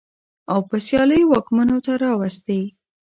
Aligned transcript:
او 0.51 0.59
په 0.69 0.75
سيالۍ 0.85 1.21
واکمنو 1.27 1.77
ته 1.85 1.91
راوستې. 2.03 2.61